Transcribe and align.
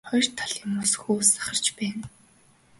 Хоёр 0.09 0.25
талын 0.37 0.71
ус 0.83 0.93
хөөс 1.01 1.27
сахарч 1.33 1.65
байна. 1.77 2.05